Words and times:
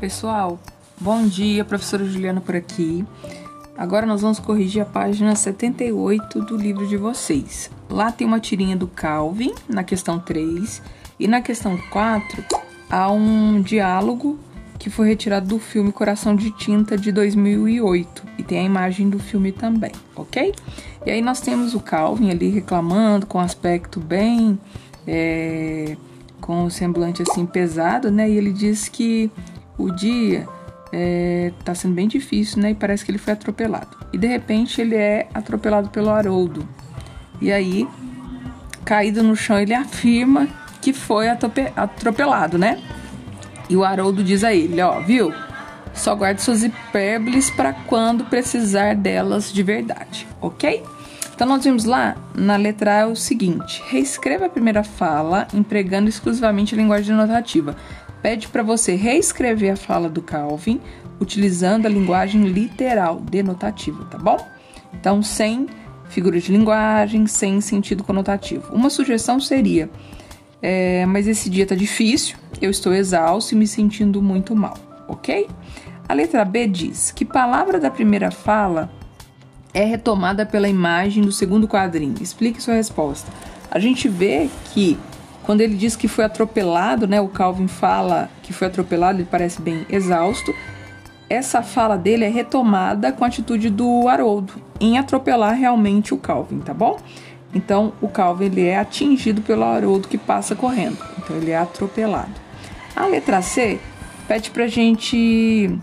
pessoal, 0.00 0.58
bom 0.98 1.26
dia, 1.26 1.62
professora 1.62 2.06
Juliana 2.06 2.40
por 2.40 2.56
aqui. 2.56 3.04
Agora 3.76 4.06
nós 4.06 4.22
vamos 4.22 4.38
corrigir 4.40 4.80
a 4.80 4.86
página 4.86 5.36
78 5.36 6.40
do 6.40 6.56
livro 6.56 6.86
de 6.88 6.96
vocês. 6.96 7.70
Lá 7.88 8.10
tem 8.10 8.26
uma 8.26 8.40
tirinha 8.40 8.74
do 8.74 8.86
Calvin, 8.86 9.52
na 9.68 9.84
questão 9.84 10.18
3, 10.18 10.80
e 11.18 11.28
na 11.28 11.42
questão 11.42 11.78
4 11.90 12.42
há 12.88 13.12
um 13.12 13.60
diálogo 13.60 14.40
que 14.78 14.88
foi 14.88 15.06
retirado 15.06 15.46
do 15.46 15.58
filme 15.58 15.92
Coração 15.92 16.34
de 16.34 16.50
Tinta 16.52 16.96
de 16.96 17.12
2008 17.12 18.22
e 18.38 18.42
tem 18.42 18.60
a 18.60 18.64
imagem 18.64 19.10
do 19.10 19.18
filme 19.18 19.52
também, 19.52 19.92
ok? 20.16 20.54
E 21.04 21.10
aí 21.10 21.20
nós 21.20 21.42
temos 21.42 21.74
o 21.74 21.80
Calvin 21.80 22.30
ali 22.30 22.48
reclamando 22.48 23.26
com 23.26 23.36
um 23.36 23.42
aspecto 23.42 24.00
bem. 24.00 24.58
É, 25.06 25.94
com 26.40 26.64
o 26.64 26.70
semblante 26.70 27.22
assim 27.22 27.46
pesado, 27.46 28.10
né? 28.10 28.28
E 28.28 28.36
ele 28.36 28.52
diz 28.52 28.88
que 28.88 29.30
o 29.82 29.94
dia 29.94 30.46
é, 30.92 31.52
tá 31.64 31.74
sendo 31.74 31.94
bem 31.94 32.08
difícil, 32.08 32.60
né? 32.60 32.70
E 32.70 32.74
parece 32.74 33.04
que 33.04 33.10
ele 33.10 33.18
foi 33.18 33.32
atropelado. 33.32 33.96
E 34.12 34.18
de 34.18 34.26
repente 34.26 34.80
ele 34.80 34.96
é 34.96 35.28
atropelado 35.32 35.88
pelo 35.90 36.10
Haroldo. 36.10 36.68
E 37.40 37.52
aí, 37.52 37.88
caído 38.84 39.22
no 39.22 39.36
chão, 39.36 39.58
ele 39.58 39.74
afirma 39.74 40.48
que 40.80 40.92
foi 40.92 41.28
atropelado, 41.28 42.58
né? 42.58 42.80
E 43.68 43.76
o 43.76 43.84
Haroldo 43.84 44.24
diz 44.24 44.42
a 44.42 44.52
ele: 44.52 44.80
Ó, 44.80 45.00
viu? 45.00 45.32
Só 45.92 46.14
guarde 46.14 46.40
suas 46.40 46.62
hipérboles 46.62 47.50
para 47.50 47.72
quando 47.72 48.24
precisar 48.24 48.94
delas 48.94 49.52
de 49.52 49.62
verdade, 49.62 50.26
ok? 50.40 50.84
Então 51.34 51.48
nós 51.48 51.64
vimos 51.64 51.84
lá 51.84 52.16
na 52.34 52.56
letra 52.56 53.02
A 53.02 53.06
o 53.06 53.16
seguinte: 53.16 53.82
reescreva 53.88 54.46
a 54.46 54.48
primeira 54.48 54.84
fala 54.84 55.48
empregando 55.52 56.08
exclusivamente 56.08 56.74
a 56.74 56.78
linguagem 56.78 57.14
notativa 57.14 57.76
pede 58.22 58.48
para 58.48 58.62
você 58.62 58.94
reescrever 58.94 59.72
a 59.72 59.76
fala 59.76 60.08
do 60.08 60.22
Calvin 60.22 60.80
utilizando 61.20 61.86
a 61.86 61.88
linguagem 61.88 62.44
literal 62.44 63.20
denotativa, 63.20 64.04
tá 64.06 64.18
bom? 64.18 64.38
Então, 64.94 65.22
sem 65.22 65.68
figura 66.08 66.40
de 66.40 66.50
linguagem, 66.50 67.26
sem 67.26 67.60
sentido 67.60 68.02
conotativo. 68.02 68.72
Uma 68.74 68.90
sugestão 68.90 69.38
seria: 69.40 69.88
é, 70.62 71.06
mas 71.06 71.26
esse 71.26 71.48
dia 71.48 71.66
tá 71.66 71.74
difícil, 71.74 72.36
eu 72.60 72.70
estou 72.70 72.92
exausto 72.92 73.54
e 73.54 73.58
me 73.58 73.66
sentindo 73.66 74.20
muito 74.20 74.54
mal, 74.56 74.76
ok? 75.06 75.48
A 76.08 76.14
letra 76.14 76.44
B 76.44 76.66
diz 76.66 77.12
que 77.12 77.24
palavra 77.24 77.78
da 77.78 77.90
primeira 77.90 78.30
fala 78.30 78.90
é 79.72 79.84
retomada 79.84 80.44
pela 80.44 80.68
imagem 80.68 81.22
do 81.22 81.30
segundo 81.30 81.68
quadrinho. 81.68 82.16
Explique 82.20 82.60
sua 82.60 82.74
resposta. 82.74 83.30
A 83.70 83.78
gente 83.78 84.08
vê 84.08 84.48
que 84.72 84.98
quando 85.50 85.62
ele 85.62 85.74
diz 85.74 85.96
que 85.96 86.06
foi 86.06 86.24
atropelado, 86.24 87.08
né, 87.08 87.20
o 87.20 87.26
Calvin 87.26 87.66
fala 87.66 88.30
que 88.40 88.52
foi 88.52 88.68
atropelado, 88.68 89.18
ele 89.18 89.26
parece 89.28 89.60
bem 89.60 89.84
exausto. 89.90 90.54
Essa 91.28 91.60
fala 91.60 91.98
dele 91.98 92.24
é 92.24 92.28
retomada 92.28 93.10
com 93.10 93.24
a 93.24 93.26
atitude 93.26 93.68
do 93.68 94.06
Haroldo 94.06 94.52
em 94.78 94.96
atropelar 94.96 95.56
realmente 95.56 96.14
o 96.14 96.18
Calvin, 96.18 96.60
tá 96.60 96.72
bom? 96.72 97.00
Então, 97.52 97.92
o 98.00 98.06
Calvin 98.06 98.44
ele 98.44 98.64
é 98.64 98.78
atingido 98.78 99.42
pelo 99.42 99.64
Haroldo 99.64 100.06
que 100.06 100.16
passa 100.16 100.54
correndo. 100.54 100.98
Então, 101.18 101.36
ele 101.36 101.50
é 101.50 101.58
atropelado. 101.58 102.30
A 102.94 103.06
letra 103.06 103.42
C 103.42 103.80
pede 104.28 104.52
pra 104.52 104.68
gente 104.68 105.76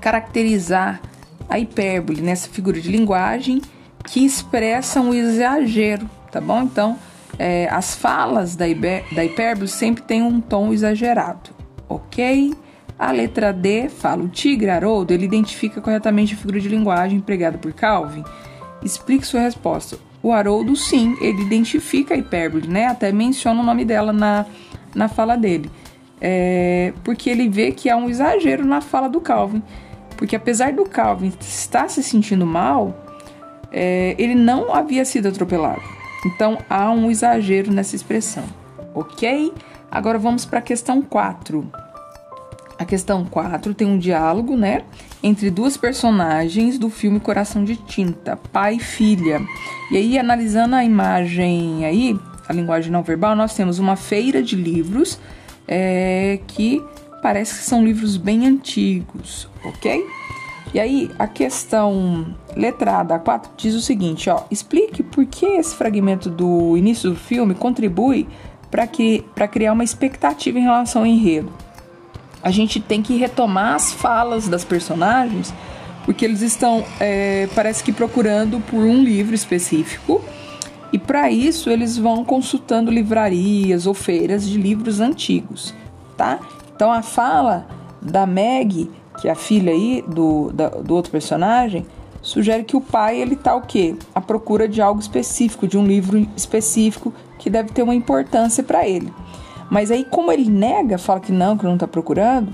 caracterizar 0.00 1.00
a 1.48 1.56
hipérbole 1.56 2.20
nessa 2.20 2.48
figura 2.48 2.80
de 2.80 2.90
linguagem 2.90 3.62
que 4.04 4.24
expressa 4.24 5.00
um 5.00 5.14
exagero, 5.14 6.10
tá 6.32 6.40
bom? 6.40 6.62
Então, 6.62 6.98
é, 7.38 7.68
as 7.68 7.94
falas 7.94 8.54
da, 8.56 8.66
da 9.12 9.24
hipérbole 9.24 9.68
sempre 9.68 10.02
têm 10.02 10.22
um 10.22 10.40
tom 10.40 10.72
exagerado, 10.72 11.50
ok? 11.88 12.54
A 12.98 13.10
letra 13.10 13.52
D 13.52 13.88
fala: 13.88 14.22
o 14.22 14.28
tigre 14.28 14.70
Haroldo 14.70 15.12
ele 15.12 15.24
identifica 15.24 15.80
corretamente 15.80 16.34
a 16.34 16.36
figura 16.36 16.60
de 16.60 16.68
linguagem 16.68 17.18
empregada 17.18 17.58
por 17.58 17.72
Calvin. 17.72 18.22
Explique 18.82 19.26
sua 19.26 19.40
resposta. 19.40 19.98
O 20.22 20.32
Haroldo, 20.32 20.76
sim, 20.76 21.16
ele 21.20 21.42
identifica 21.42 22.14
a 22.14 22.16
hipérbole, 22.16 22.68
né? 22.68 22.86
Até 22.86 23.10
menciona 23.10 23.60
o 23.60 23.64
nome 23.64 23.84
dela 23.84 24.12
na, 24.12 24.46
na 24.94 25.08
fala 25.08 25.36
dele. 25.36 25.68
É, 26.20 26.92
porque 27.02 27.28
ele 27.28 27.48
vê 27.48 27.72
que 27.72 27.90
há 27.90 27.96
um 27.96 28.08
exagero 28.08 28.64
na 28.64 28.80
fala 28.80 29.08
do 29.08 29.20
Calvin. 29.20 29.62
Porque 30.16 30.36
apesar 30.36 30.72
do 30.72 30.84
Calvin 30.84 31.32
estar 31.40 31.90
se 31.90 32.00
sentindo 32.04 32.46
mal, 32.46 32.94
é, 33.72 34.14
ele 34.16 34.36
não 34.36 34.72
havia 34.72 35.04
sido 35.04 35.26
atropelado. 35.26 35.82
Então 36.24 36.58
há 36.68 36.90
um 36.90 37.10
exagero 37.10 37.72
nessa 37.72 37.96
expressão, 37.96 38.44
ok? 38.94 39.52
Agora 39.90 40.18
vamos 40.18 40.44
para 40.44 40.60
a 40.60 40.62
questão 40.62 41.02
4. 41.02 41.70
A 42.78 42.84
questão 42.84 43.24
4 43.24 43.74
tem 43.74 43.86
um 43.86 43.98
diálogo, 43.98 44.56
né, 44.56 44.82
entre 45.22 45.50
duas 45.50 45.76
personagens 45.76 46.78
do 46.78 46.90
filme 46.90 47.20
Coração 47.20 47.64
de 47.64 47.76
Tinta, 47.76 48.36
pai 48.36 48.76
e 48.76 48.80
filha. 48.80 49.40
E 49.90 49.96
aí, 49.96 50.18
analisando 50.18 50.74
a 50.74 50.84
imagem 50.84 51.84
aí, 51.84 52.18
a 52.48 52.52
linguagem 52.52 52.90
não 52.90 53.02
verbal, 53.02 53.36
nós 53.36 53.54
temos 53.54 53.78
uma 53.78 53.94
feira 53.94 54.42
de 54.42 54.56
livros 54.56 55.20
é, 55.68 56.40
que 56.48 56.82
parece 57.22 57.58
que 57.58 57.64
são 57.64 57.84
livros 57.84 58.16
bem 58.16 58.46
antigos, 58.46 59.48
ok? 59.64 60.04
E 60.74 60.80
aí, 60.80 61.10
a 61.18 61.26
questão 61.26 62.34
letrada 62.56 63.18
4 63.18 63.52
diz 63.56 63.74
o 63.74 63.80
seguinte, 63.80 64.30
ó, 64.30 64.44
explique 64.50 65.02
por 65.02 65.26
que 65.26 65.44
esse 65.44 65.74
fragmento 65.74 66.30
do 66.30 66.76
início 66.78 67.10
do 67.10 67.16
filme 67.16 67.54
contribui 67.54 68.26
para 68.70 68.86
que, 68.86 69.22
criar 69.50 69.74
uma 69.74 69.84
expectativa 69.84 70.58
em 70.58 70.62
relação 70.62 71.02
ao 71.02 71.06
enredo. 71.06 71.52
A 72.42 72.50
gente 72.50 72.80
tem 72.80 73.02
que 73.02 73.16
retomar 73.16 73.74
as 73.74 73.92
falas 73.92 74.48
das 74.48 74.64
personagens, 74.64 75.52
porque 76.06 76.24
eles 76.24 76.40
estão, 76.40 76.82
é, 76.98 77.48
parece 77.54 77.84
que 77.84 77.92
procurando 77.92 78.58
por 78.60 78.80
um 78.80 79.04
livro 79.04 79.34
específico, 79.34 80.24
e 80.90 80.98
para 80.98 81.30
isso 81.30 81.68
eles 81.68 81.98
vão 81.98 82.24
consultando 82.24 82.90
livrarias 82.90 83.86
ou 83.86 83.92
feiras 83.92 84.48
de 84.48 84.58
livros 84.58 85.00
antigos, 85.00 85.74
tá? 86.16 86.40
Então 86.74 86.90
a 86.90 87.02
fala 87.02 87.66
da 88.00 88.26
Meg 88.26 88.90
que 89.22 89.28
é 89.28 89.30
a 89.30 89.36
filha 89.36 89.70
aí 89.70 90.04
do, 90.04 90.50
da, 90.52 90.68
do 90.68 90.96
outro 90.96 91.12
personagem, 91.12 91.86
sugere 92.20 92.64
que 92.64 92.76
o 92.76 92.80
pai 92.80 93.20
ele 93.20 93.36
tá 93.36 93.54
o 93.54 93.60
quê? 93.60 93.94
À 94.12 94.20
procura 94.20 94.66
de 94.66 94.82
algo 94.82 95.00
específico, 95.00 95.68
de 95.68 95.78
um 95.78 95.86
livro 95.86 96.18
específico 96.36 97.14
que 97.38 97.48
deve 97.48 97.70
ter 97.70 97.84
uma 97.84 97.94
importância 97.94 98.64
para 98.64 98.84
ele. 98.84 99.14
Mas 99.70 99.92
aí 99.92 100.04
como 100.04 100.32
ele 100.32 100.50
nega, 100.50 100.98
fala 100.98 101.20
que 101.20 101.30
não, 101.30 101.56
que 101.56 101.64
não 101.64 101.74
está 101.74 101.86
procurando, 101.86 102.52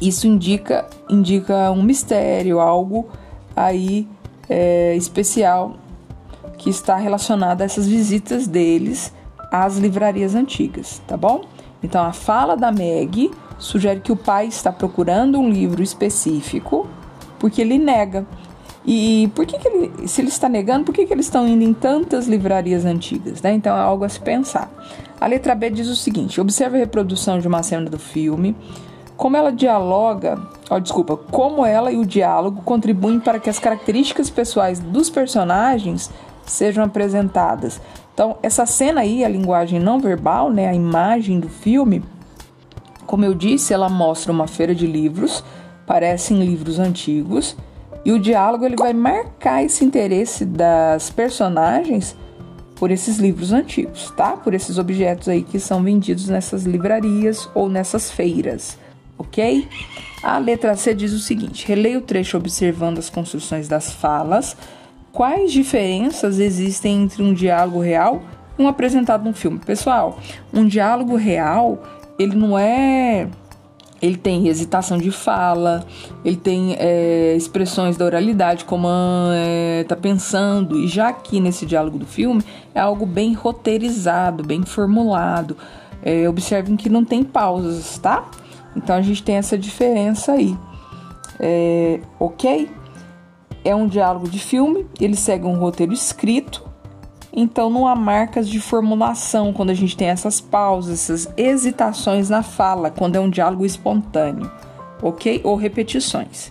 isso 0.00 0.26
indica 0.26 0.88
indica 1.10 1.70
um 1.70 1.82
mistério, 1.82 2.58
algo 2.58 3.10
aí 3.54 4.08
é, 4.48 4.96
especial 4.96 5.76
que 6.56 6.70
está 6.70 6.96
relacionado 6.96 7.60
a 7.60 7.66
essas 7.66 7.86
visitas 7.86 8.46
deles 8.46 9.12
às 9.52 9.76
livrarias 9.76 10.34
antigas, 10.34 11.02
tá 11.06 11.18
bom? 11.18 11.44
Então 11.82 12.02
a 12.02 12.14
fala 12.14 12.56
da 12.56 12.72
Meg 12.72 13.30
sugere 13.58 14.00
que 14.00 14.12
o 14.12 14.16
pai 14.16 14.46
está 14.46 14.70
procurando 14.70 15.38
um 15.38 15.50
livro 15.50 15.82
específico 15.82 16.86
porque 17.38 17.60
ele 17.60 17.78
nega. 17.78 18.26
E 18.84 19.30
por 19.34 19.44
que, 19.46 19.58
que 19.58 19.66
ele, 19.66 20.08
se 20.08 20.20
ele 20.20 20.28
está 20.28 20.48
negando, 20.48 20.84
por 20.84 20.94
que, 20.94 21.06
que 21.06 21.12
eles 21.12 21.26
estão 21.26 21.46
indo 21.46 21.64
em 21.64 21.72
tantas 21.74 22.28
livrarias 22.28 22.84
antigas? 22.84 23.42
Né? 23.42 23.52
Então 23.54 23.76
é 23.76 23.80
algo 23.80 24.04
a 24.04 24.08
se 24.08 24.20
pensar. 24.20 24.70
A 25.20 25.26
letra 25.26 25.54
B 25.54 25.70
diz 25.70 25.88
o 25.88 25.96
seguinte: 25.96 26.40
observe 26.40 26.76
a 26.76 26.80
reprodução 26.80 27.40
de 27.40 27.48
uma 27.48 27.62
cena 27.64 27.90
do 27.90 27.98
filme, 27.98 28.54
como 29.16 29.36
ela 29.36 29.50
dialoga, 29.50 30.38
oh, 30.70 30.78
desculpa, 30.78 31.16
como 31.16 31.66
ela 31.66 31.90
e 31.90 31.96
o 31.96 32.06
diálogo 32.06 32.62
contribuem 32.62 33.18
para 33.18 33.40
que 33.40 33.50
as 33.50 33.58
características 33.58 34.30
pessoais 34.30 34.78
dos 34.78 35.10
personagens 35.10 36.10
sejam 36.44 36.84
apresentadas. 36.84 37.80
Então, 38.14 38.36
essa 38.42 38.64
cena 38.64 39.00
aí, 39.00 39.24
a 39.24 39.28
linguagem 39.28 39.80
não 39.80 39.98
verbal, 39.98 40.50
né, 40.50 40.68
a 40.68 40.74
imagem 40.74 41.40
do 41.40 41.48
filme, 41.48 42.02
como 43.06 43.24
eu 43.24 43.34
disse, 43.34 43.72
ela 43.72 43.88
mostra 43.88 44.32
uma 44.32 44.46
feira 44.46 44.74
de 44.74 44.86
livros, 44.86 45.42
parecem 45.86 46.44
livros 46.44 46.78
antigos, 46.78 47.56
e 48.04 48.12
o 48.12 48.18
diálogo 48.18 48.64
ele 48.64 48.76
vai 48.76 48.92
marcar 48.92 49.64
esse 49.64 49.84
interesse 49.84 50.44
das 50.44 51.10
personagens 51.10 52.16
por 52.76 52.90
esses 52.90 53.16
livros 53.18 53.52
antigos, 53.52 54.12
tá? 54.16 54.36
Por 54.36 54.54
esses 54.54 54.78
objetos 54.78 55.28
aí 55.28 55.42
que 55.42 55.58
são 55.58 55.82
vendidos 55.82 56.28
nessas 56.28 56.64
livrarias 56.64 57.48
ou 57.54 57.68
nessas 57.68 58.10
feiras, 58.10 58.78
ok? 59.18 59.66
A 60.22 60.38
letra 60.38 60.76
C 60.76 60.94
diz 60.94 61.12
o 61.12 61.18
seguinte: 61.18 61.66
releia 61.66 61.98
o 61.98 62.02
trecho 62.02 62.36
observando 62.36 62.98
as 62.98 63.08
construções 63.10 63.66
das 63.66 63.92
falas. 63.92 64.56
Quais 65.10 65.50
diferenças 65.50 66.38
existem 66.38 67.02
entre 67.04 67.22
um 67.22 67.32
diálogo 67.32 67.80
real 67.80 68.22
e 68.58 68.62
um 68.62 68.68
apresentado 68.68 69.24
no 69.24 69.32
filme? 69.32 69.58
Pessoal, 69.58 70.20
um 70.52 70.66
diálogo 70.66 71.16
real 71.16 71.82
ele 72.18 72.34
não 72.34 72.58
é. 72.58 73.28
Ele 74.00 74.16
tem 74.16 74.46
hesitação 74.46 74.98
de 74.98 75.10
fala, 75.10 75.86
ele 76.22 76.36
tem 76.36 76.76
é, 76.78 77.34
expressões 77.34 77.96
da 77.96 78.04
oralidade, 78.04 78.66
como 78.66 78.86
é, 79.32 79.84
tá 79.84 79.96
pensando, 79.96 80.78
e 80.78 80.86
já 80.86 81.08
aqui 81.08 81.40
nesse 81.40 81.64
diálogo 81.64 81.98
do 81.98 82.04
filme 82.04 82.42
é 82.74 82.80
algo 82.80 83.06
bem 83.06 83.32
roteirizado, 83.32 84.44
bem 84.44 84.62
formulado. 84.64 85.56
É, 86.02 86.28
observem 86.28 86.76
que 86.76 86.90
não 86.90 87.06
tem 87.06 87.24
pausas, 87.24 87.96
tá? 87.98 88.28
Então 88.76 88.94
a 88.94 89.00
gente 89.00 89.22
tem 89.22 89.36
essa 89.36 89.56
diferença 89.56 90.32
aí. 90.32 90.54
É, 91.40 92.00
ok? 92.20 92.68
É 93.64 93.74
um 93.74 93.88
diálogo 93.88 94.28
de 94.28 94.38
filme, 94.38 94.86
ele 95.00 95.16
segue 95.16 95.46
um 95.46 95.56
roteiro 95.56 95.92
escrito, 95.92 96.62
então 97.36 97.68
não 97.68 97.86
há 97.86 97.94
marcas 97.94 98.48
de 98.48 98.58
formulação 98.58 99.52
quando 99.52 99.68
a 99.68 99.74
gente 99.74 99.94
tem 99.94 100.08
essas 100.08 100.40
pausas, 100.40 101.10
essas 101.10 101.32
hesitações 101.36 102.30
na 102.30 102.42
fala, 102.42 102.90
quando 102.90 103.16
é 103.16 103.20
um 103.20 103.28
diálogo 103.28 103.66
espontâneo, 103.66 104.50
ok? 105.02 105.42
Ou 105.44 105.54
repetições. 105.54 106.50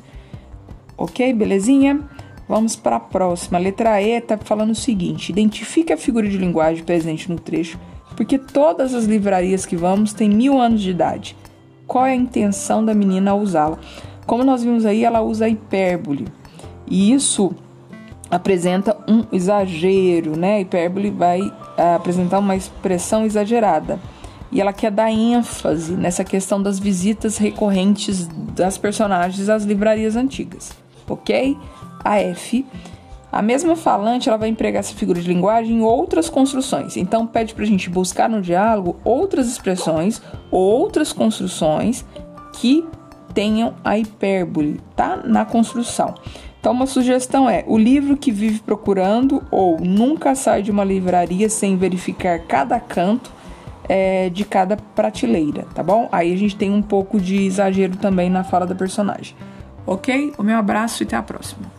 Ok, 0.96 1.34
belezinha? 1.34 2.00
Vamos 2.48 2.76
para 2.76 2.98
a 2.98 3.00
próxima. 3.00 3.58
Letra 3.58 4.00
E 4.00 4.12
está 4.12 4.38
falando 4.38 4.70
o 4.70 4.76
seguinte: 4.76 5.32
identifique 5.32 5.92
a 5.92 5.98
figura 5.98 6.30
de 6.30 6.38
linguagem 6.38 6.84
presente 6.84 7.32
no 7.32 7.40
trecho, 7.40 7.80
porque 8.16 8.38
todas 8.38 8.94
as 8.94 9.06
livrarias 9.06 9.66
que 9.66 9.76
vamos 9.76 10.14
têm 10.14 10.30
mil 10.30 10.62
anos 10.62 10.82
de 10.82 10.92
idade. 10.92 11.36
Qual 11.88 12.06
é 12.06 12.12
a 12.12 12.16
intenção 12.16 12.86
da 12.86 12.94
menina 12.94 13.32
ao 13.32 13.40
usá-la? 13.40 13.80
Como 14.26 14.44
nós 14.44 14.64
vimos 14.64 14.86
aí, 14.86 15.04
ela 15.04 15.22
usa 15.22 15.50
hipérbole. 15.50 16.28
E 16.88 17.12
isso 17.12 17.54
apresenta 18.36 18.98
um 19.08 19.24
exagero, 19.32 20.36
né? 20.36 20.56
A 20.56 20.62
hipérbole 20.62 21.10
vai 21.10 21.42
uh, 21.42 21.96
apresentar 21.96 22.40
uma 22.40 22.56
expressão 22.56 23.26
exagerada. 23.26 24.00
E 24.52 24.60
ela 24.60 24.74
quer 24.74 24.92
dar 24.92 25.10
ênfase 25.10 25.94
nessa 25.94 26.24
questão 26.24 26.62
das 26.62 26.78
visitas 26.78 27.38
recorrentes 27.38 28.28
das 28.54 28.78
personagens 28.78 29.50
às 29.50 29.64
livrarias 29.64 30.16
antigas, 30.16 30.72
ok? 31.08 31.58
A 32.04 32.20
F. 32.20 32.66
A 33.32 33.42
mesma 33.42 33.76
falante 33.76 34.30
ela 34.30 34.38
vai 34.38 34.48
empregar 34.48 34.80
essa 34.80 34.94
figura 34.94 35.20
de 35.20 35.28
linguagem 35.28 35.78
em 35.78 35.82
outras 35.82 36.30
construções. 36.30 36.96
Então 36.96 37.26
pede 37.28 37.54
para 37.54 37.64
a 37.64 37.68
gente 37.68 37.90
buscar 37.90 38.30
no 38.30 38.42
diálogo 38.42 38.98
outras 39.04 39.48
expressões, 39.48 40.22
outras 40.52 41.12
construções 41.12 42.06
que 42.54 42.86
tenham 43.34 43.74
a 43.84 43.98
hipérbole, 43.98 44.80
tá? 44.96 45.18
Na 45.26 45.44
construção. 45.44 46.16
Então, 46.66 46.74
uma 46.74 46.88
sugestão 46.88 47.48
é: 47.48 47.64
o 47.68 47.78
livro 47.78 48.18
que 48.18 48.32
vive 48.32 48.60
procurando 48.60 49.44
ou 49.52 49.80
nunca 49.80 50.34
sai 50.34 50.64
de 50.64 50.72
uma 50.72 50.84
livraria 50.84 51.48
sem 51.48 51.78
verificar 51.78 52.40
cada 52.40 52.80
canto 52.80 53.32
é, 53.88 54.32
de 54.32 54.44
cada 54.44 54.76
prateleira, 54.76 55.68
tá 55.76 55.84
bom? 55.84 56.10
Aí 56.12 56.34
a 56.34 56.36
gente 56.36 56.56
tem 56.56 56.72
um 56.72 56.82
pouco 56.82 57.22
de 57.22 57.44
exagero 57.44 57.98
também 57.98 58.32
na 58.32 58.44
fala 58.44 58.66
da 58.66 58.74
personagem. 58.74 59.36
Ok? 59.86 60.34
O 60.40 60.42
meu 60.42 60.58
abraço 60.58 61.04
e 61.04 61.06
até 61.06 61.16
a 61.16 61.22
próxima. 61.22 61.75